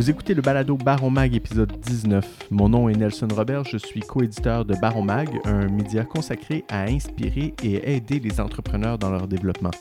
[0.00, 2.46] Vous écoutez le balado Baron Mag épisode 19.
[2.50, 6.84] Mon nom est Nelson Robert, je suis coéditeur de Baron Mag, un média consacré à
[6.84, 9.72] inspirer et aider les entrepreneurs dans leur développement.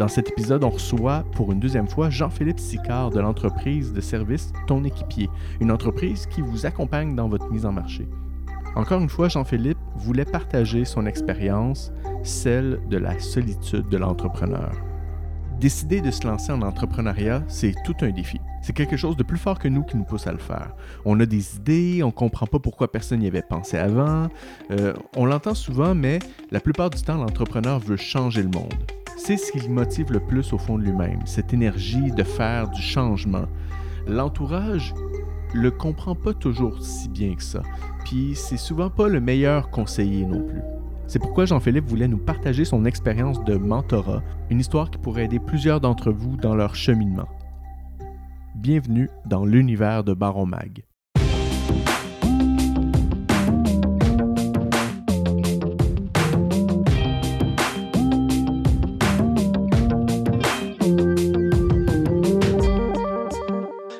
[0.00, 4.52] Dans cet épisode, on reçoit pour une deuxième fois Jean-Philippe Sicard de l'entreprise de service
[4.66, 5.30] Ton Équipier,
[5.60, 8.08] une entreprise qui vous accompagne dans votre mise en marché.
[8.74, 11.92] Encore une fois, Jean-Philippe voulait partager son expérience,
[12.24, 14.72] celle de la solitude de l'entrepreneur.
[15.60, 18.38] Décider de se lancer en entrepreneuriat, c'est tout un défi.
[18.60, 20.74] C'est quelque chose de plus fort que nous qui nous pousse à le faire.
[21.06, 24.28] On a des idées, on comprend pas pourquoi personne n'y avait pensé avant.
[24.70, 26.18] Euh, on l'entend souvent, mais
[26.50, 28.74] la plupart du temps, l'entrepreneur veut changer le monde.
[29.16, 32.68] C'est ce qui le motive le plus au fond de lui-même, cette énergie de faire
[32.68, 33.46] du changement.
[34.06, 34.92] L'entourage
[35.54, 37.62] le comprend pas toujours si bien que ça,
[38.04, 40.75] puis c'est souvent pas le meilleur conseiller non plus.
[41.08, 45.38] C'est pourquoi Jean-Philippe voulait nous partager son expérience de mentorat, une histoire qui pourrait aider
[45.38, 47.28] plusieurs d'entre vous dans leur cheminement.
[48.56, 50.84] Bienvenue dans l'univers de Baron Mag.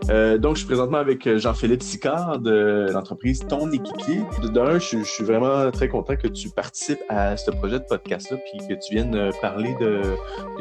[0.08, 4.20] Euh, donc, je suis présentement avec euh, Jean-Philippe Sicard de l'entreprise Ton Équipier.
[4.52, 8.66] D'un, je, suis vraiment très content que tu participes à ce projet de podcast-là, puis
[8.68, 10.00] que tu viennes euh, parler de,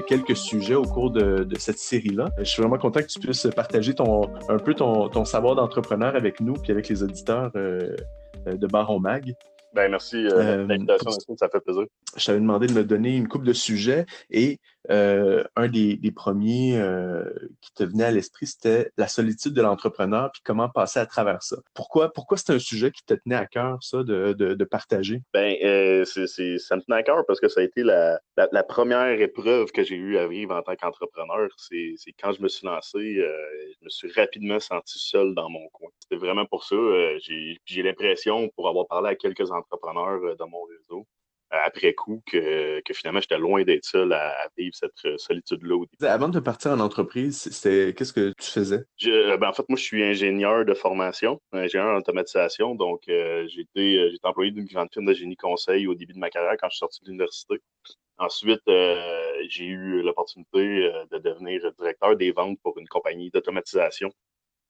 [0.08, 2.30] quelques sujets au cours de, cette série-là.
[2.40, 6.40] Je suis vraiment content que tu puisses partager ton, un peu ton, savoir d'entrepreneur avec
[6.40, 9.36] nous, puis avec les auditeurs de Baron Mag.
[9.73, 11.84] Ben, merci de l'invitation, ça fait plaisir.
[12.16, 16.78] Je t'avais demandé de me donner une coupe de sujets et euh, un des, premiers
[16.78, 17.23] euh,
[17.61, 21.42] qui te venait à l'esprit, c'était la solitude de l'entrepreneur, puis comment passer à travers
[21.44, 21.58] ça.
[21.73, 25.22] Pourquoi, pourquoi c'est un sujet qui te tenait à cœur, ça, de, de, partager?
[25.33, 28.19] Ben, euh, ça me tenait à cœur parce que ça a été la,
[28.67, 31.49] première épreuve que j'ai eu à vivre en tant qu'entrepreneur.
[31.58, 35.89] C'est quand je me suis lancé, je me suis rapidement senti seul dans mon coin.
[35.99, 36.75] C'était vraiment pour ça.
[37.20, 41.05] j'ai l'impression, pour avoir parlé à quelques entrepreneurs dans mon réseau,
[41.52, 45.86] après coup que, finalement j'étais loin d'être seul à, vivre cette euh, solitude-là.
[46.11, 48.83] Avant de partir en entreprise, c'est qu'est-ce que tu faisais?
[49.06, 52.76] Euh, ben, en fait, moi, je suis ingénieur de formation, ingénieur en automatisation.
[52.76, 56.30] Donc, euh, j'ai été, employé d'une grande firme de génie conseil au début de ma
[56.30, 57.61] carrière quand je suis sorti de l'université.
[58.17, 58.61] Ensuite,
[59.50, 64.10] j'ai eu l'opportunité de devenir directeur des ventes pour une compagnie d'automatisation.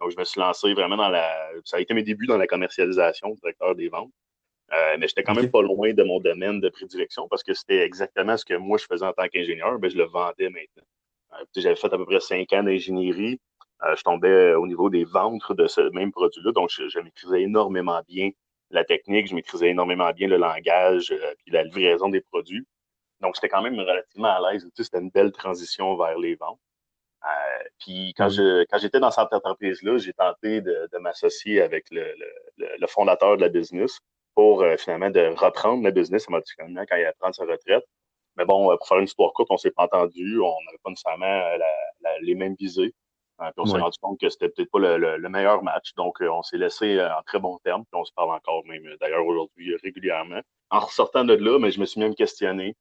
[0.02, 1.52] Donc, je me suis lancé vraiment dans la.
[1.64, 4.12] Ça a été mes débuts dans la commercialisation, directeur des ventes.
[4.74, 7.82] Euh, mais j'étais quand même pas loin de mon domaine de prédilection parce que c'était
[7.82, 10.84] exactement ce que moi je faisais en tant qu'ingénieur, mais je le vendais maintenant.
[11.34, 13.40] Euh, j'avais fait à peu près cinq ans d'ingénierie.
[13.84, 18.02] Euh, je tombais au niveau des ventes de ce même produit-là, donc je, maîtrisais énormément
[18.08, 18.32] bien
[18.72, 22.66] la technique, je maîtrisais énormément bien le langage puis la livraison des produits.
[23.22, 24.68] Donc, j'étais quand même relativement à l'aise.
[24.76, 26.60] c'était une belle transition vers les ventes.
[27.80, 32.04] puis quand je quand j'étais dans cette entreprise-là, j'ai tenté de, m'associer avec le,
[32.58, 34.00] le, fondateur de la business
[34.36, 37.86] pour euh, finalement de reprendre le business émotionnellement quand il a prendre sa retraite.
[38.38, 40.90] Mais bon, euh, pour faire une histoire courte, on s'est pas entendu, on n'avait pas
[40.90, 41.58] nécessairement euh,
[42.22, 42.94] les mêmes visées.
[43.40, 45.94] puis on s'est rendu compte que c'était peut-être pas le, meilleur match.
[45.96, 47.84] Donc, on s'est laissé en très bon terme.
[47.86, 50.42] Puis on se parle encore même d'ailleurs aujourd'hui régulièrement.
[50.70, 52.76] En ressortant de là, mais je me suis même questionné.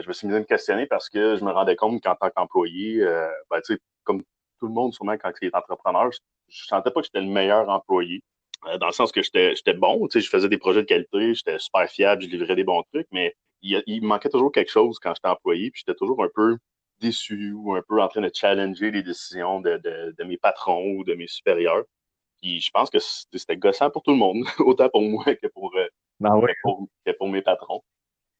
[0.00, 3.02] je me suis même questionné parce que je me rendais compte qu'en tant qu'employé,
[3.50, 3.60] ben,
[4.04, 4.22] comme
[4.58, 7.30] tout le monde, sûrement quand il est entrepreneur, je, je sentais pas que j'étais le
[7.30, 8.22] meilleur employé.
[8.68, 11.88] Euh, dans le sens que j'étais bon, je faisais des projets de qualité, j'étais super
[11.88, 15.28] fiable, je livrais des bons trucs, mais il, me manquait toujours quelque chose quand j'étais
[15.28, 16.56] employé, puis j'étais toujours un peu
[17.00, 21.14] déçu ou un peu en train de challenger les décisions de, mes patrons ou de
[21.14, 21.84] mes supérieurs.
[22.40, 25.74] Puis je pense que c'était gossant pour tout le monde, autant pour moi que pour,
[25.76, 25.88] euh,
[26.20, 26.40] ben
[27.04, 27.82] que pour mes patrons.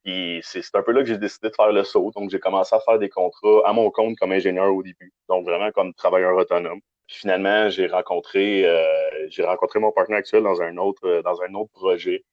[0.04, 2.12] Et c'est un peu là que j'ai décidé de faire le saut.
[2.14, 5.12] Donc, j'ai commencé à faire des contrats à mon compte comme ingénieur au début.
[5.28, 10.60] Donc, vraiment comme travailleur autonome finalement, j'ai rencontré, euh, j'ai rencontré mon partenaire actuel dans
[10.62, 12.24] un autre, euh, dans un autre projet.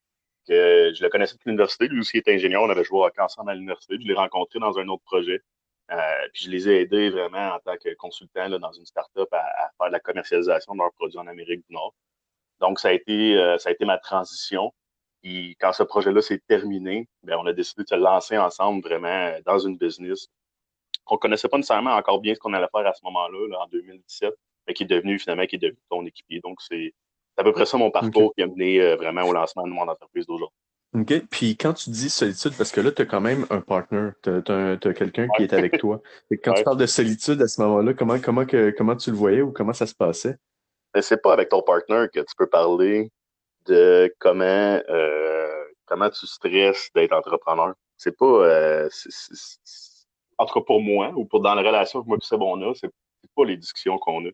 [0.47, 1.87] Que je le connaissais de l'université.
[1.87, 2.63] Lui aussi était ingénieur.
[2.63, 3.95] On avait joué ensemble à l'université.
[3.99, 5.41] Je l'ai rencontré dans un autre projet.
[5.91, 9.29] Euh, puis je les ai aidés vraiment en tant que consultant là, dans une start-up
[9.31, 11.93] à, faire de la commercialisation de leurs produits en Amérique du Nord.
[12.59, 14.73] Donc, ça a été, ça a été ma transition.
[15.23, 19.33] Et quand ce projet-là s'est terminé, bien, on a décidé de se lancer ensemble vraiment
[19.45, 20.27] dans une business.
[21.07, 23.61] On ne connaissait pas nécessairement encore bien ce qu'on allait faire à ce moment-là, là,
[23.61, 24.33] en 2017
[24.67, 26.39] mais qui est devenu finalement qui est devenu ton équipier.
[26.41, 26.93] Donc, c'est
[27.37, 29.87] à peu près ça mon parcours qui a mené euh, vraiment au lancement de mon
[29.87, 30.57] entreprise d'aujourd'hui.
[30.95, 31.27] OK.
[31.31, 34.29] Puis quand tu dis solitude, parce que là, tu as quand même un partner, tu
[34.29, 36.01] as, quelqu'un qui est avec toi.
[36.31, 39.17] Et quand tu parles de solitude à ce moment-là, comment, comment, que, comment tu le
[39.17, 40.35] voyais ou comment ça se passait?
[40.93, 43.11] Ben, c'est pas avec ton partner que tu peux parler
[43.65, 47.73] de comment, euh, comment tu stresses d'être entrepreneur.
[47.97, 48.25] C'est pas.
[48.25, 48.89] Euh,
[50.37, 52.61] en tout cas pour moi, ou pour dans la relation que moi et Seb on
[52.69, 52.91] a, c'est
[53.35, 54.29] pas les discussions qu'on a.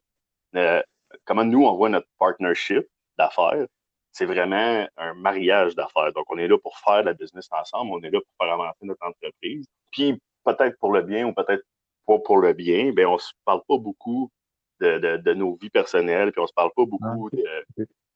[0.56, 0.81] Euh,
[1.25, 2.88] comment nous, on voit notre partnership
[3.18, 3.66] d'affaires,
[4.12, 6.12] c'est vraiment un mariage d'affaires.
[6.13, 8.54] Donc, on est là pour faire de la business ensemble, on est là pour faire
[8.54, 9.66] avancer notre entreprise.
[9.92, 11.63] Puis, peut-être pour le bien ou peut-être
[12.06, 14.31] pas pour le bien, ben on se parle pas beaucoup
[14.80, 17.62] de, nos vies personnelles, puis on se parle pas beaucoup ah,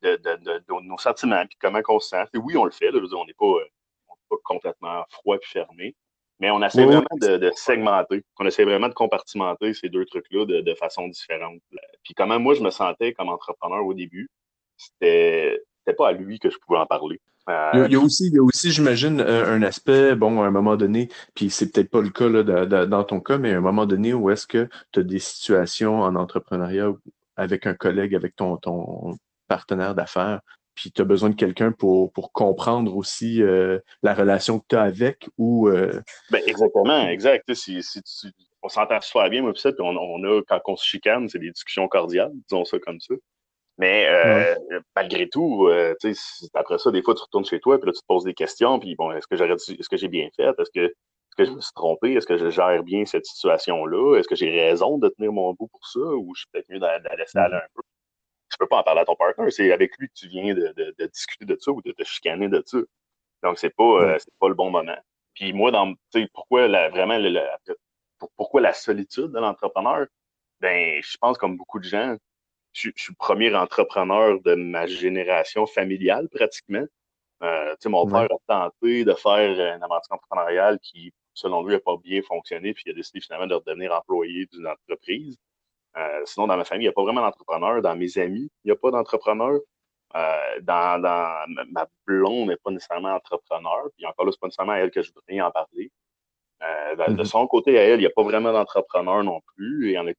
[0.02, 2.26] de, nos sentiments, puis comment on se sent.
[2.36, 3.54] oui, on le fait, on n'est pas,
[4.30, 5.96] pas, complètement froid et fermé,
[6.44, 10.74] mais on essaie vraiment de, segmenter, on essaie vraiment de compartimenter ces deux trucs-là de,
[10.76, 11.62] façon différente.
[12.04, 14.30] Puis comment moi je me sentais comme entrepreneur au début,
[14.76, 15.58] c'était
[15.98, 17.22] pas à lui que je pouvais en parler.
[17.48, 20.76] il, y a, aussi, il y a aussi, j'imagine, un aspect, bon, à un moment
[20.76, 22.44] donné, puis c'est peut-être pas le cas là,
[22.88, 26.02] dans ton cas, mais à un moment donné où est-ce que tu as des situations
[26.02, 26.92] en entrepreneuriat
[27.38, 29.18] avec un collègue, avec ton, ton
[29.48, 30.42] partenaire d'affaires,
[30.76, 34.76] puis tu as besoin de quelqu'un pour, pour comprendre aussi euh, la relation que tu
[34.76, 35.68] as avec ou.
[35.70, 37.54] Euh, ben, exactement, exact.
[37.54, 37.82] Si,
[38.62, 41.52] on s'entend super bien, moi, puis on, on, a, quand on se chicane, c'est des
[41.52, 43.14] discussions cordiales, disons ça comme ça.
[43.78, 44.56] Mais euh,
[44.96, 45.68] malgré tout,
[46.54, 48.80] après ça, des fois, tu retournes chez toi, puis là, tu te poses des questions,
[48.80, 50.54] puis bon, est-ce que j'aurais est-ce que j'ai bien fait?
[50.60, 52.14] Est-ce que, est-ce que je me suis trompé?
[52.14, 54.18] Est-ce que je gère bien cette situation-là?
[54.18, 56.00] Est-ce que j'ai raison de tenir mon bout pour ça?
[56.00, 57.82] Ou je suis peut-être mieux de, la laisser aller un peu?
[58.54, 59.52] Tu peux pas en parler à ton partenaire.
[59.52, 62.62] C'est avec lui que tu viens de, discuter de ça ou de te chicaner de
[62.66, 62.78] ça.
[63.42, 64.98] Donc, c'est pas, euh, pas le bon moment.
[65.34, 65.94] Puis moi, dans,
[66.34, 67.20] pourquoi la, vraiment
[68.38, 70.06] pourquoi la solitude de l'entrepreneur?
[70.62, 72.16] Ben, je pense comme beaucoup de gens,
[72.74, 76.86] je, suis le premier entrepreneur de ma génération familiale pratiquement.
[77.42, 81.98] Euh, mon père a tenté de faire une aventure entrepreneuriale qui, selon lui, n'a pas
[81.98, 85.38] bien fonctionné, puis il a décidé finalement de redevenir employé d'une entreprise.
[85.98, 87.82] Euh, sinon, dans ma famille, il n'y a pas vraiment d'entrepreneur.
[87.82, 89.60] Dans mes amis, il n'y a pas d'entrepreneur.
[90.16, 91.02] Euh, dans,
[91.72, 93.88] ma blonde n'est pas nécessairement entrepreneur.
[93.96, 95.92] Puis encore là, c'est pas nécessairement à elle que je voudrais en parler.
[96.62, 97.26] Euh, de, mm-hmm.
[97.26, 99.90] son côté, à elle, il n'y a pas vraiment d'entrepreneur non plus.
[99.90, 100.12] Il y en a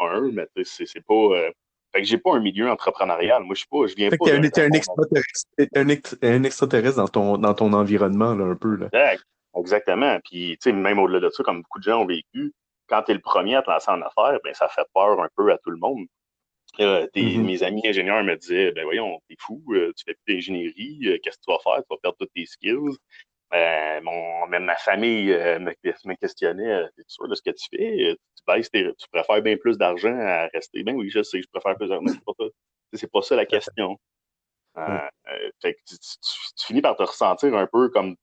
[0.00, 1.50] un, mais c'est pas.
[1.92, 3.42] Fait que j'ai pas un milieu entrepreneurial.
[3.44, 3.86] Moi, je suis pas.
[3.86, 4.16] Je viens pas.
[4.16, 8.76] T'es un, extraterrestre, un, extraterrestre dans ton, dans ton environnement, là, un peu.
[8.76, 8.86] Là.
[8.92, 9.24] Exact.
[9.58, 10.18] Exactement.
[10.24, 12.52] Puis, tu sais, même au-delà de ça, comme beaucoup de gens ont vécu,
[12.88, 15.28] quand tu es le premier à te lancer en affaires, ben, ça fait peur un
[15.36, 16.06] peu à tout le monde.
[16.80, 17.42] Euh, mm-hmm.
[17.42, 21.18] Mes amis ingénieurs me disaient Ben voyons, t'es fou, euh, tu fais plus d'ingénierie, euh,
[21.22, 21.82] qu'est-ce que tu vas faire?
[21.82, 22.96] Tu vas perdre toutes tes skills.
[24.02, 28.16] mon, même ma famille me, me, questionnait Es sûr de ce que tu fais?
[28.36, 30.82] Tu, baisses tu préfères bien plus d'argent à rester?
[30.82, 32.06] Ben oui, je sais, je préfère plus d'argent.
[32.92, 33.96] C'est pas, pas ça la question.
[34.76, 34.98] Mm.
[35.62, 38.14] fait que tu, tu, finis par te ressentir un peu comme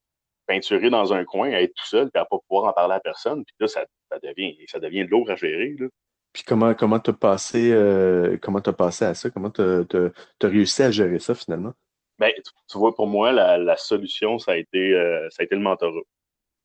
[0.46, 3.00] peinturé dans un coin, à être tout seul, puis à pas pouvoir en parler à
[3.00, 3.44] personne.
[3.46, 3.86] Puis là, ça,
[4.22, 5.76] devient, ça devient de lourd à gérer.
[5.80, 5.88] Là.
[6.34, 9.30] Puis comment comment t'as passé euh, comment as passé à ça?
[9.30, 11.74] Comment tu as, réussi à gérer ça finalement?
[12.18, 12.32] Ben,
[12.70, 16.02] tu, vois, pour moi, la, solution, ça a été euh, ça a été le mentorat.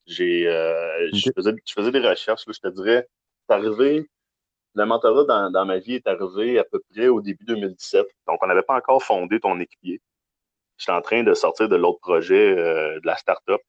[0.07, 3.07] J'ai euh, je, faisais, des recherches, je te dirais,
[3.47, 4.09] c'est arrivé.
[4.75, 8.07] Le mentorat dans, dans, ma vie est arrivé à peu près au début 2017.
[8.27, 9.99] Donc, on n'avait pas encore fondé ton équipier
[10.79, 13.61] j'étais en train de sortir de l'autre projet euh, de la startup.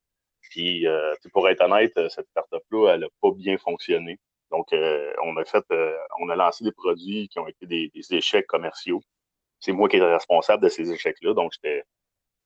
[0.51, 4.19] Puis, euh, pour être honnête, euh, cette startup-là, elle n'a pas bien fonctionné.
[4.51, 5.65] Donc, on a fait,
[6.21, 9.01] on a lancé des produits qui ont été des, échecs commerciaux.
[9.61, 11.35] C'est moi qui étais responsable de ces échecs-là.
[11.35, 11.85] Donc, j'étais,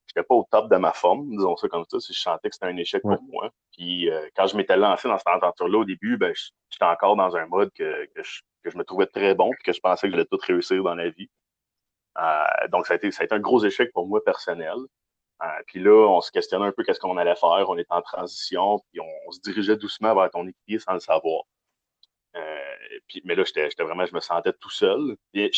[0.06, 2.56] j'étais pas au top de ma forme, disons ça comme ça, si je sentais que
[2.56, 3.48] c'était un échec pour moi.
[3.72, 6.34] Puis, quand je m'étais lancé dans cette aventure-là au début, ben,
[6.68, 9.62] j'étais encore dans un mode que, que, je, que je me trouvais très bon, puis
[9.64, 11.30] que je pensais que j'allais tout réussir dans la vie.
[12.18, 14.76] Euh, donc, ça a, été, un gros échec pour moi personnel.
[15.42, 17.68] Euh, puis là, on se questionnait un peu qu'est-ce qu'on allait faire.
[17.68, 21.42] On était en transition, puis on, se dirigeait doucement vers ton équipier sans le savoir.
[22.36, 25.16] Euh, puis, mais là, j'étais vraiment, je me sentais tout seul.
[25.34, 25.50] Et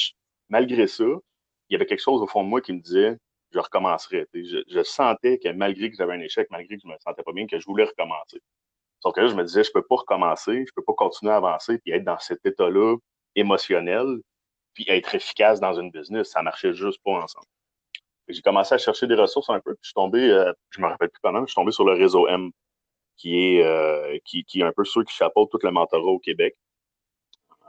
[0.49, 3.19] malgré ça, il y avait quelque chose au fond de moi qui me disait
[3.53, 4.27] je recommencerai.
[4.35, 7.33] Je, je, sentais que malgré que j'avais un échec, malgré que je me sentais pas
[7.33, 8.41] bien, que je voulais recommencer.
[9.01, 11.37] Sauf que là, je me disais, je peux pas recommencer, je peux pas continuer à
[11.37, 12.97] avancer puis être dans cet état-là
[13.35, 14.21] émotionnel
[14.77, 16.31] puis être efficace dans une business.
[16.31, 17.47] Ça marchait juste pas ensemble.
[18.29, 20.87] J'ai commencé à chercher des ressources un peu, puis je suis tombé, euh, je me
[20.87, 22.51] rappelle plus comment, je suis tombé sur le réseau M,
[23.17, 26.55] qui est, euh, qui, est un peu ceux qui chapeautent tout le mentorat au Québec.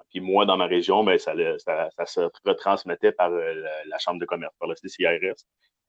[0.10, 3.54] Puis moi, dans ma région, ben, ça, ça, se retransmettait par euh,
[3.86, 5.46] la, Chambre de commerce, par le CCIRS,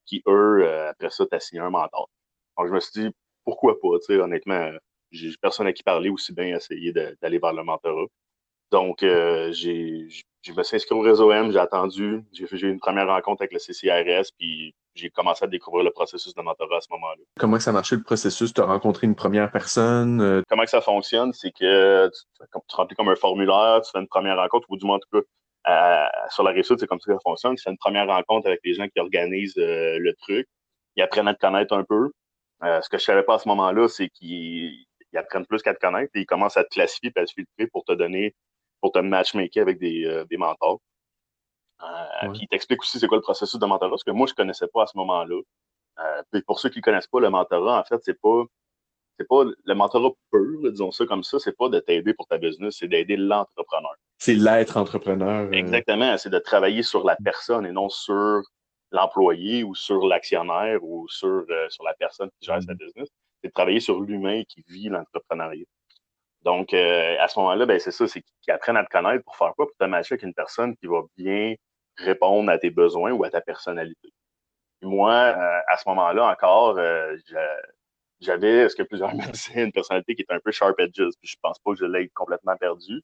[0.07, 2.09] qui, eux, après ça, t'as signé un mentor.
[2.57, 3.11] Donc, je me suis dit,
[3.45, 4.71] pourquoi pas, honnêtement,
[5.11, 8.07] j'ai personne à qui parler aussi bien essayer d'aller vers le mentorat.
[8.71, 10.09] Donc, j'ai
[10.49, 13.53] je me suis inscrit au réseau M, j'ai attendu, j'ai eu une première rencontre avec
[13.53, 17.23] le CCRS, puis j'ai commencé à découvrir le processus de mentorat à ce moment-là.
[17.39, 18.53] Comment ça marchait le processus?
[18.53, 20.21] Tu as rencontré une première personne?
[20.21, 20.43] Euh?
[20.49, 21.33] Comment que ça fonctionne?
[21.33, 24.97] C'est que tu, remplis comme un formulaire, tu fais une première rencontre, ou du moins
[24.97, 27.55] en tout cas, sur la réussite, c'est comme ça que ça fonctionne.
[27.57, 30.47] Tu fais une première rencontre avec les gens qui organisent euh, le truc.
[30.97, 32.11] Ils apprennent à te connaître un peu.
[32.65, 35.81] Euh, ce que je savais pas à ce moment-là, c'est qu'ils apprennent plus qu'à te
[35.81, 38.35] connaître et ils commencent à te classifier et à te filtrer pour te donner
[38.81, 40.81] pour te matchmaker avec des, euh, des mentors.
[41.83, 44.35] Euh, puis il t'explique aussi c'est quoi le processus de mentorat, parce que moi, je
[44.35, 45.41] connaissais pas à ce moment-là.
[46.01, 48.45] Euh, puis pour ceux qui ne connaissent pas le mentorat, en fait, c'est pas
[49.19, 52.39] c'est pas le mentorat pur, disons ça comme ça, c'est pas de t'aider pour ta
[52.39, 53.97] business, c'est d'aider l'entrepreneur.
[54.19, 55.49] C'est l'être entrepreneur.
[55.49, 55.51] Euh.
[55.51, 58.43] Exactement, c'est de travailler sur la personne et non sur
[58.93, 62.77] l'employé ou sur l'actionnaire ou sur, sur la personne qui gère sa mm.
[62.77, 63.09] business.
[63.43, 65.67] C'est de travailler sur l'humain qui vit l'entrepreneuriat.
[66.49, 69.53] Donc, à ce moment-là, ben, c'est ça, c'est qu'ils apprennent à te connaître pour faire
[69.55, 69.67] quoi?
[69.67, 71.55] Pour te matcher avec une personne qui va bien
[71.99, 74.13] répondre à tes besoins ou à ta personnalité.
[74.83, 77.17] moi, euh, à ce moment-là encore, euh,
[78.21, 81.11] j'avais ce que plusieurs me disaient, une personnalité qui était un peu sharp edges.
[81.21, 83.03] Puis je pense pas que je l'ai complètement perdu.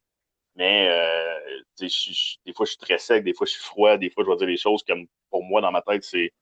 [0.57, 4.25] Mais euh, des fois, je suis très sec, des fois, je suis froid, des fois,
[4.25, 6.33] je vais dire des choses comme pour moi, dans ma tête, c'est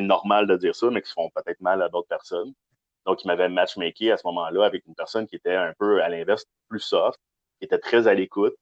[0.00, 2.54] normal de dire ça, mais qui font peut-être mal à d'autres personnes.
[3.08, 6.10] Donc, il m'avait matchmaké à ce moment-là avec une personne qui était un peu à
[6.10, 7.18] l'inverse, plus soft,
[7.58, 8.54] qui était très à l'écoute,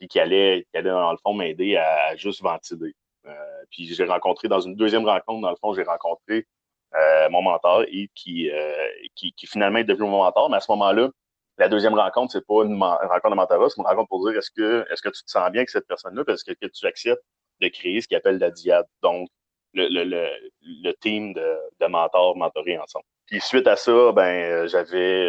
[0.00, 2.96] puis qui allait, qui allait, dans le fond, m'aider à, juste ventiler.
[3.26, 6.48] Euh, puis j'ai rencontré, dans une deuxième rencontre, dans le fond, j'ai rencontré
[6.96, 10.50] euh, mon mentor et qui, euh, qui, qui, finalement est devenu mon mentor.
[10.50, 11.08] Mais à ce moment-là,
[11.56, 14.50] la deuxième rencontre, c'est pas une, rencontre de mentorat, c'est une rencontre pour dire est-ce
[14.50, 17.22] que, est-ce que tu te sens bien avec cette personne-là, parce que, que tu acceptes
[17.60, 18.86] de créer ce qu'il appelle la diade.
[19.00, 19.28] Donc,
[19.74, 20.28] le, le, le,
[20.82, 23.04] le team de, de mentors mentorés ensemble.
[23.26, 25.28] Puis suite à ça, ben j'avais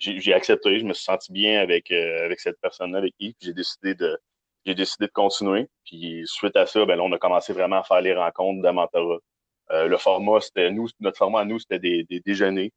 [0.00, 3.52] j'ai accepté, je me suis senti bien avec, euh, avec cette personne-là, avec qui j'ai
[3.52, 4.18] décidé de
[4.66, 5.68] j'ai décidé de continuer.
[5.84, 9.20] Puis suite à ça, ben là, on a commencé vraiment à faire les rencontres de.
[9.72, 12.72] Euh, le format, c'était nous, notre format à nous, c'était des, des, déjeuners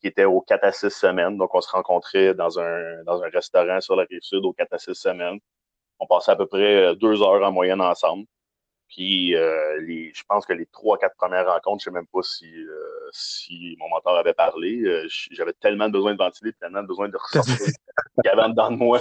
[0.00, 1.36] qui étaient aux 4 à 6 semaines.
[1.36, 4.72] Donc, on se rencontrait dans un, dans un restaurant sur la rive sud aux 4
[4.72, 5.38] à 6 semaines.
[6.00, 8.24] On passait à peu près deux heures en moyenne ensemble.
[8.88, 12.06] Puis euh, les, je pense que les trois, quatre premières rencontres, je ne sais même
[12.12, 14.82] pas si, euh, si mon mentor avait parlé.
[14.84, 17.56] Euh, j'avais tellement besoin de ventiler, tellement besoin de ressortir
[18.22, 19.00] qu'il y avait dedans de moi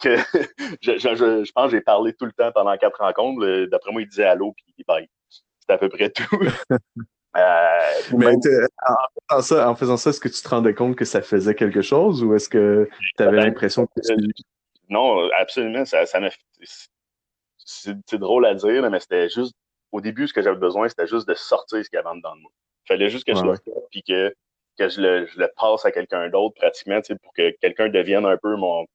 [0.00, 0.16] que
[0.82, 3.66] je, je, je, pense que j'ai parlé tout le temps pendant quatre rencontres.
[3.66, 5.08] D'après moi, il disait allô, puis bye.
[5.60, 6.38] C'était à peu près tout.
[8.16, 8.34] Mais
[9.28, 11.82] en, ça, en, faisant ça, est-ce que tu te rendais compte que ça faisait quelque
[11.82, 12.88] chose ou est-ce que
[13.18, 14.00] tu avais l'impression que
[14.88, 15.84] Non, absolument.
[15.84, 16.18] Ça, ça
[17.58, 19.54] c'est drôle à dire, mais c'était juste,
[19.92, 22.36] au début, ce que j'avais besoin, c'était juste de sortir ce qu'il y avait dedans
[22.36, 22.50] de moi.
[22.88, 23.54] Il fallait juste que je le
[23.90, 24.34] puis que,
[24.78, 28.36] que je, le, je le passe à quelqu'un d'autre pratiquement, pour que quelqu'un devienne un
[28.36, 28.86] peu mon,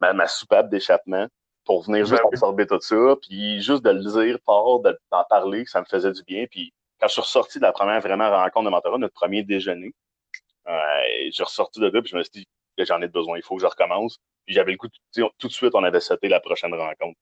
[0.00, 1.26] ma, ma soupape d'échappement
[1.64, 5.80] pour venir juste absorber tout ça, puis juste de le dire fort, d'en parler, ça
[5.80, 6.46] me faisait du bien.
[6.50, 9.92] Puis quand je suis ressorti de la première vraiment rencontre de mentorat, notre premier déjeuner,
[10.68, 13.42] euh, j'ai ressorti de là, puis je me suis dit que j'en ai besoin, il
[13.42, 14.18] faut que je recommence.
[14.46, 17.18] Puis j'avais le coup, tout de suite, on avait sauté la prochaine rencontre.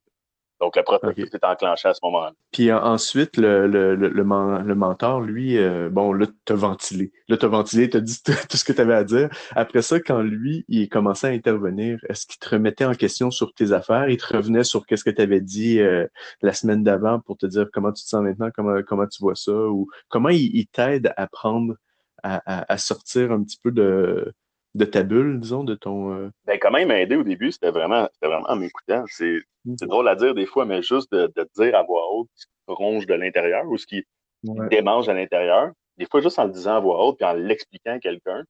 [0.59, 1.37] Donc, le processus okay.
[1.37, 2.33] est enclenché à ce moment-là.
[2.51, 7.13] Puis ensuite, le, le, le, le, mentor, lui, euh, bon, là, t'as ventilé.
[7.29, 9.29] Là, t'as ventilé, t'as dit tout ce que tu avais à dire.
[9.55, 13.53] Après ça, quand lui, il commençait à intervenir, est-ce qu'il te remettait en question sur
[13.53, 14.09] tes affaires?
[14.09, 16.05] Il te revenait sur qu'est-ce que tu avais dit euh,
[16.41, 19.35] la semaine d'avant pour te dire comment tu te sens maintenant, comment, comment tu vois
[19.35, 19.53] ça?
[19.53, 21.75] Ou comment il, il t'aide à prendre,
[22.21, 24.33] à, à, à sortir un petit peu de
[24.75, 26.13] de ta bulle, disons, de ton.
[26.13, 26.29] Euh...
[26.45, 29.03] Ben, quand même aidé au début, c'était vraiment, c'était vraiment en m'écoutant.
[29.07, 29.75] C'est, mmh.
[29.79, 32.45] c'est drôle à dire des fois, mais juste de, de dire à voix haute ce
[32.45, 34.03] qui ronge de l'intérieur ou ce qui
[34.43, 34.69] ouais.
[34.69, 35.71] démange à l'intérieur.
[35.97, 38.43] Des fois, juste en le disant à voix haute puis en l'expliquant à quelqu'un,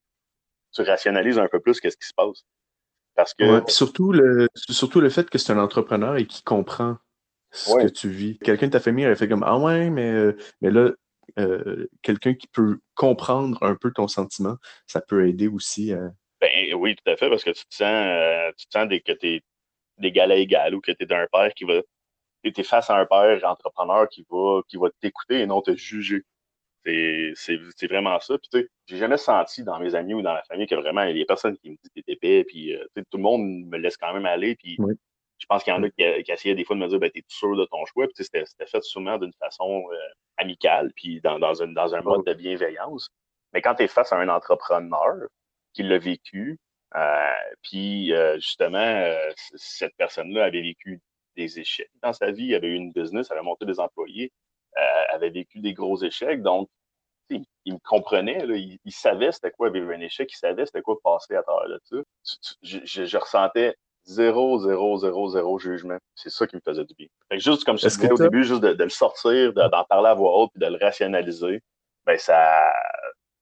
[0.74, 2.44] tu rationalises un peu plus qu'est-ce qui se passe.
[3.16, 3.44] Parce que.
[3.44, 6.98] Ouais, surtout, le, surtout le fait que c'est un entrepreneur et qui comprend
[7.52, 7.86] ce ouais.
[7.86, 8.38] que tu vis.
[8.40, 10.92] Quelqu'un de ta famille aurait fait comme Ah ouais, mais, mais là,
[11.40, 15.94] euh, quelqu'un qui peut comprendre un peu ton sentiment, ça peut aider aussi.
[15.94, 16.12] À...
[16.42, 19.02] Ben, oui, tout à fait, parce que tu te sens, euh, tu te sens des,
[19.02, 19.42] que tu es
[19.98, 21.82] d'égal à égal ou que tu es d'un père qui va.
[22.44, 25.76] Tu es face à un père entrepreneur qui va, qui va t'écouter et non te
[25.76, 26.24] juger.
[26.86, 28.38] C'est vraiment ça.
[28.38, 31.04] Puis, tu sais, j'ai jamais senti dans mes amis ou dans la famille que vraiment,
[31.04, 33.42] il y a personne qui me dit que t'es épais, puis euh, tout le monde
[33.66, 34.94] me laisse quand même aller, puis oui.
[35.40, 37.10] Je pense qu'il y en a qui, qui, essayaient des fois de me dire, ben,
[37.10, 39.96] t'es sûr de ton choix, puis c'était fait souvent d'une façon euh,
[40.38, 43.10] amical, puis dans, dans, une, dans un mode de bienveillance.
[43.54, 45.16] Mais quand tu es face à un entrepreneur
[45.74, 46.60] qui l'a vécu,
[46.96, 51.02] euh, puis euh, justement, euh, cette personne-là avait vécu
[51.36, 54.32] des échecs dans sa vie, avait eu une business, avait monté des employés,
[54.78, 56.42] euh, avait vécu des gros échecs.
[56.42, 56.70] Donc,
[57.30, 60.66] il, il me comprenait, là, il, il, savait c'était quoi vivre un échec, il savait
[60.66, 61.98] c'était quoi passer à travers de ça.
[62.64, 63.76] Je, je, je ressentais
[64.10, 65.98] zéro, zéro, zéro, zéro jugement.
[66.16, 67.08] C'est ça qui me faisait du bien.
[67.30, 70.10] Fait que juste comme je disais au début, juste de, de le sortir, d'en parler
[70.10, 71.62] à voix haute, puis de le rationaliser,
[72.06, 72.72] ben ça,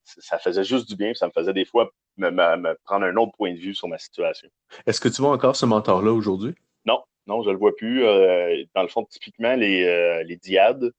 [0.03, 3.05] ça faisait juste du bien, puis ça me faisait des fois me, me, me, prendre
[3.05, 4.50] un autre point de vue sur ma situation.
[4.86, 6.53] Est-ce que tu vois encore ce mentor-là aujourd'hui?
[6.86, 8.05] Non, non, je le vois plus.
[8.05, 10.91] Euh, dans le fond, typiquement, les, euh, les diades,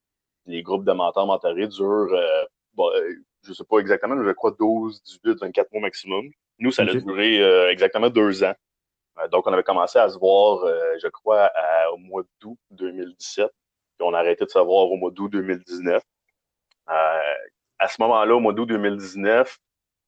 [0.46, 2.90] les groupes de mentors mentorés durent, euh, bon,
[3.46, 6.30] je sais pas exactement, mais je crois 12, 18, 24 mois maximum.
[6.58, 6.96] Nous, ça okay.
[6.96, 8.54] a duré exactement deux ans.
[9.30, 10.64] Donc, on avait commencé à se voir,
[11.00, 11.50] je crois,
[11.92, 13.48] au mois d'août 2017.
[13.98, 16.02] Puis on a arrêté de se voir au mois d'août 2019.
[16.86, 19.58] à ce moment-là, au mois d'août 2019,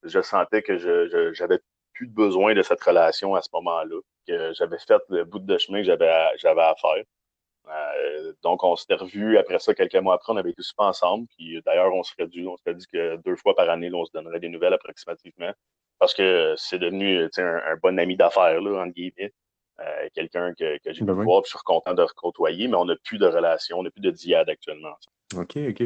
[0.05, 1.61] je sentais que je j'avais
[1.93, 5.59] plus de besoin de cette relation à ce moment-là, que j'avais fait le bout de
[5.59, 7.05] chemin que j'avais à faire.
[7.69, 11.27] Euh, donc, on s'était revus après ça, quelques mois après, on avait été super ensemble.
[11.37, 14.13] Puis d'ailleurs, on serait dû, on s'était dit que deux fois par année, on se
[14.13, 15.53] donnerait des nouvelles approximativement.
[16.01, 19.33] Parce que c'est devenu un, un, bon ami d'affaires, là, entre guillemets.
[19.81, 22.75] Euh, quelqu'un que, que j'ai ben pu voir, puis je suis content de côtoyer, mais
[22.75, 24.95] on n'a plus de relation, on n'a plus de diade actuellement.
[25.35, 25.83] OK, OK.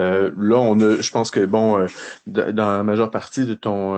[0.00, 1.86] Euh, là, on a, je pense que bon, euh,
[2.26, 3.94] dans la majeure partie de ton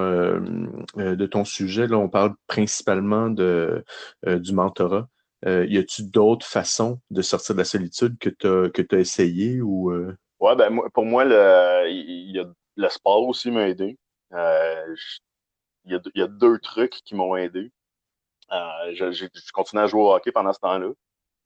[0.97, 3.85] de ton sujet, là, on parle principalement de
[4.27, 5.07] du mentorat.
[5.45, 9.61] y a-t-il d'autres façons de sortir de la solitude que tu as que as essayé
[9.61, 9.93] ou
[10.41, 12.45] Ouais, ben pour moi, le, il y a
[12.77, 13.97] le sport aussi m'a aidé.
[14.33, 14.97] Il
[15.93, 17.71] y, a, y a deux trucs qui m'ont aidé.
[18.53, 20.91] Euh, je, je, continuais à jouer au hockey pendant ce temps-là.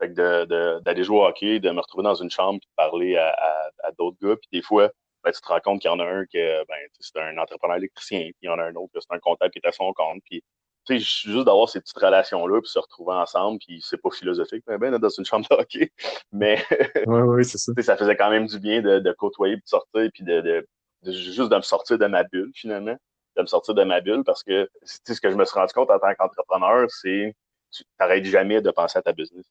[0.01, 3.17] Fait que d'aller jouer au hockey, de me retrouver dans une chambre et de parler
[3.17, 3.35] à,
[3.83, 4.37] à, d'autres gars.
[4.37, 4.91] Puis des fois,
[5.23, 7.77] ben, tu te rends compte qu'il y en a un que ben, c'est un entrepreneur
[7.77, 9.73] électricien, puis il y en a un autre que c'est un comptable qui est à
[9.73, 10.23] son compte.
[10.25, 10.43] Puis
[10.87, 14.65] tu sais, juste d'avoir ces petites relations-là, puis se retrouver ensemble, puis c'est pas philosophique,
[14.67, 15.93] mais ben, dans une chambre de hockey.
[16.33, 16.65] Mais
[17.07, 17.73] ouais, c'est ça.
[17.83, 20.67] ça faisait quand même du bien de, de côtoyer, puis de sortir, puis de, de,
[21.03, 22.97] de, juste de me sortir de ma bulle, finalement
[23.37, 25.91] de me sortir de ma bulle parce que ce que je me suis rendu compte
[25.91, 27.35] en tant qu'entrepreneur, c'est
[27.71, 29.47] tu n'arrêtes jamais de penser à ta business.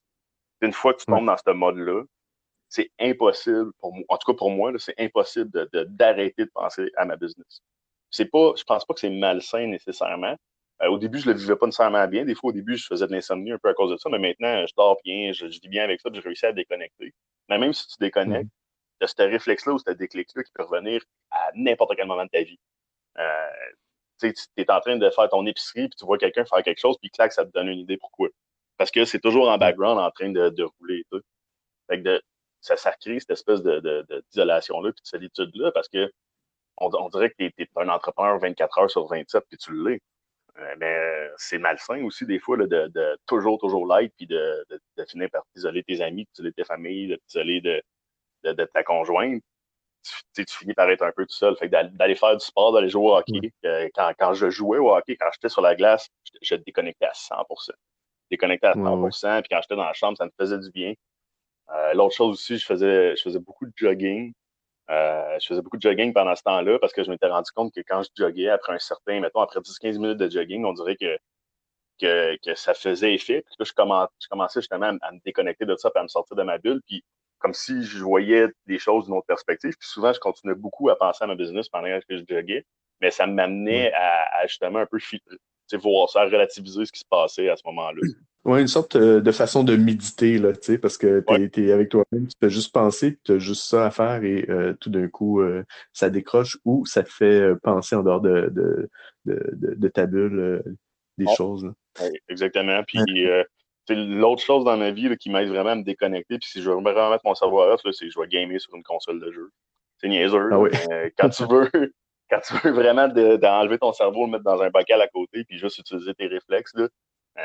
[0.60, 2.02] Une fois que tu tombes dans ce mode-là,
[2.68, 5.50] c'est impossible pour moi, en tout cas pour moi, c'est impossible
[5.88, 7.62] d'arrêter de, de, penser à ma business.
[8.10, 10.36] C'est pas, je pense pas que c'est malsain nécessairement.
[10.82, 12.24] Euh, au début, je le vivais pas nécessairement bien.
[12.24, 14.18] Des fois, au début, je faisais de l'insomnie un peu à cause de ça, mais
[14.18, 17.12] maintenant, je dors bien, je, vis bien avec ça, puis je réussis à déconnecter.
[17.48, 18.50] Mais même si tu déconnectes,
[19.00, 22.30] tu as ce réflexe-là ou ce déclic-là qui peut revenir à n'importe quel moment de
[22.30, 22.58] ta vie.
[23.20, 23.50] Euh,
[24.20, 26.96] tu es en train de faire ton épicerie, puis tu vois quelqu'un faire quelque chose,
[27.00, 28.28] puis clac, ça te donne une idée pourquoi.
[28.76, 31.04] Parce que c'est toujours en background en train de, de rouler.
[31.88, 32.22] Fait que de,
[32.60, 36.10] ça, ça crée cette espèce d'isolation-là, de, puis de solitude-là, parce que
[36.78, 40.00] on, on dirait que tu es, un entrepreneur 24 heures sur 27, puis tu l'es.
[40.58, 44.66] Euh, mais c'est malsain aussi, des fois, là, de, toujours, toujours l'être, puis de,
[45.08, 47.82] finir par t'isoler tes amis, t'isoler tes familles, de t'isoler de,
[48.44, 49.42] de, ta conjointe
[50.34, 51.56] tu, tu, finis par être un peu tout seul.
[51.56, 53.52] Fait d'aller faire du sport, d'aller jouer au hockey.
[53.64, 56.08] Euh, quand, quand, je jouais au hockey, quand j'étais sur la glace,
[56.42, 57.70] je, déconnectais à 100%
[58.30, 60.94] Déconnectais à 100% Puis quand j'étais dans la chambre, ça me faisait du bien.
[61.72, 64.32] Euh, l'autre chose aussi, je faisais, je faisais beaucoup de jogging.
[64.90, 67.72] Euh, je faisais beaucoup de jogging pendant ce temps-là parce que je m'étais rendu compte
[67.72, 70.96] que quand je joguais, après un certain, mettons, après 10-15 minutes de jogging, on dirait
[70.96, 71.16] que,
[72.00, 73.42] que, que ça faisait effet.
[73.42, 73.72] Puis là, je,
[74.24, 76.58] je commençais justement à, à, me déconnecter de ça et à me sortir de ma
[76.58, 76.80] bulle.
[76.86, 77.04] Puis
[77.40, 79.74] comme si je voyais des choses d'une autre perspective.
[79.78, 82.64] Puis souvent, je continuais beaucoup à penser à ma business pendant que je joguais,
[83.00, 84.98] mais ça m'amenait à, justement un peu
[85.76, 88.00] voir ça, à relativiser ce qui se passait à ce moment-là.
[88.46, 91.72] Oui, une sorte euh, de façon de méditer, là, tu sais, parce que tu es,
[91.72, 94.88] avec toi-même, tu peux juste penser, tu as juste ça à faire et euh, tout
[94.88, 98.88] d'un coup, euh, ça décroche ou ça te fait penser en dehors de, de,
[99.26, 100.64] de, de ta bulle
[101.18, 101.70] des choses.
[102.30, 102.82] exactement.
[102.84, 102.98] Puis
[103.94, 106.38] l'autre chose dans ma vie qui m'aide vraiment à me déconnecter.
[106.38, 108.74] Puis si je veux vraiment mettre mon cerveau à c'est que je vais gamer sur
[108.74, 109.50] une console de jeu.
[109.98, 110.50] C'est niaiseux.
[110.52, 111.70] Ah quand tu veux,
[112.30, 115.58] quand tu veux vraiment d'enlever ton cerveau, le mettre dans un bocal à côté, puis
[115.58, 116.88] juste utiliser tes réflexes, là,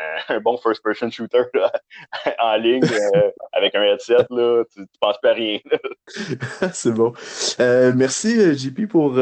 [0.29, 1.43] un bon first-person shooter
[2.39, 5.59] en ligne euh, avec un headset, là, tu, ne penses pas à rien.
[6.73, 7.13] C'est bon.
[7.59, 9.15] Euh, merci, JP, pour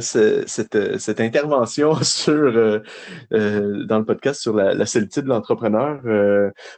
[0.00, 6.00] cette, cette, intervention sur, dans le podcast sur la, la solitude de l'entrepreneur.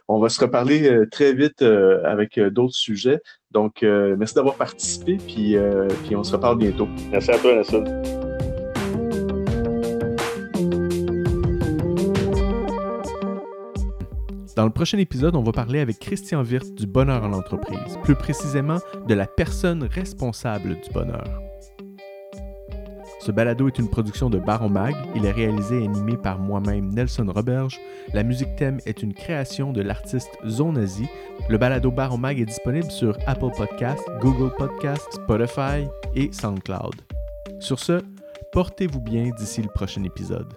[0.07, 3.19] on va se reparler très vite avec d'autres sujets.
[3.51, 5.57] Donc, merci d'avoir participé, puis,
[6.05, 6.87] puis on se reparle bientôt.
[7.11, 8.30] Merci à toi, Nassim.
[14.55, 18.15] Dans le prochain épisode, on va parler avec Christian Wirth du bonheur en entreprise, plus
[18.15, 21.41] précisément de la personne responsable du bonheur.
[23.21, 24.95] Ce balado est une production de Baron Mag.
[25.15, 27.79] Il est réalisé et animé par moi-même Nelson Roberge.
[28.13, 31.07] La musique thème est une création de l'artiste Zonazi.
[31.47, 36.95] Le balado Baron Mag est disponible sur Apple Podcast, Google Podcast, Spotify et SoundCloud.
[37.59, 38.01] Sur ce,
[38.51, 40.51] portez-vous bien d'ici le prochain épisode.